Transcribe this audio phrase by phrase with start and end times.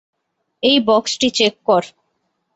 [0.63, 1.83] এই বক্সটি চেক কর।